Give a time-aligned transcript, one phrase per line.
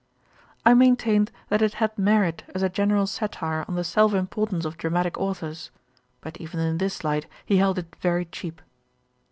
[0.65, 4.75] I maintained that it had merit as a general satire on the self importance of
[4.75, 5.69] dramatick authours.
[6.21, 8.63] But even in this light he held it very cheap.